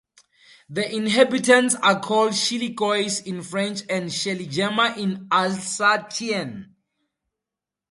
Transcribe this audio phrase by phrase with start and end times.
[0.67, 6.75] The inhabitants are called "Schilikois" in French and "Scheligemer" in Alsatian.